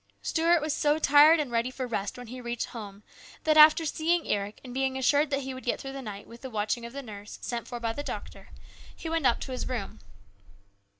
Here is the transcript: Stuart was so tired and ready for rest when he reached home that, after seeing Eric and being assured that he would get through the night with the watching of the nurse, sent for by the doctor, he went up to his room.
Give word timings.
Stuart 0.23 0.61
was 0.63 0.73
so 0.73 0.97
tired 0.97 1.39
and 1.39 1.51
ready 1.51 1.69
for 1.69 1.85
rest 1.85 2.17
when 2.17 2.25
he 2.25 2.41
reached 2.41 2.69
home 2.69 3.03
that, 3.43 3.55
after 3.55 3.85
seeing 3.85 4.27
Eric 4.27 4.59
and 4.63 4.73
being 4.73 4.97
assured 4.97 5.29
that 5.29 5.41
he 5.41 5.53
would 5.53 5.63
get 5.63 5.79
through 5.79 5.93
the 5.93 6.01
night 6.01 6.25
with 6.25 6.41
the 6.41 6.49
watching 6.49 6.87
of 6.87 6.93
the 6.93 7.03
nurse, 7.03 7.37
sent 7.43 7.67
for 7.67 7.79
by 7.79 7.93
the 7.93 8.01
doctor, 8.01 8.49
he 8.95 9.11
went 9.11 9.27
up 9.27 9.39
to 9.41 9.51
his 9.51 9.67
room. 9.67 9.99